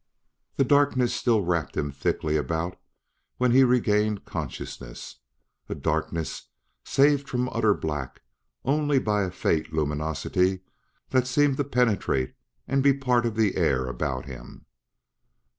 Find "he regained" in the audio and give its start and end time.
3.51-4.25